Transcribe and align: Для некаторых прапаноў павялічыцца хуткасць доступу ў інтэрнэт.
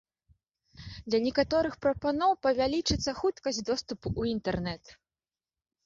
Для 1.09 1.19
некаторых 1.25 1.73
прапаноў 1.87 2.31
павялічыцца 2.47 3.17
хуткасць 3.21 3.63
доступу 3.71 4.07
ў 4.17 4.37
інтэрнэт. 4.37 4.83